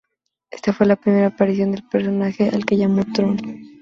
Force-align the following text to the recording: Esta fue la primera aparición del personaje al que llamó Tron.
Esta 0.49 0.73
fue 0.73 0.87
la 0.87 0.95
primera 0.95 1.27
aparición 1.27 1.73
del 1.73 1.83
personaje 1.87 2.49
al 2.51 2.65
que 2.65 2.75
llamó 2.77 3.05
Tron. 3.13 3.37